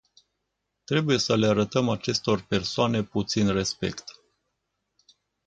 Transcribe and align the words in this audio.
Trebuie 0.85 1.17
să 1.17 1.35
le 1.35 1.47
arătăm 1.47 1.89
acestor 1.89 2.41
persoane 2.41 3.03
puțin 3.03 3.49
respect. 3.51 4.19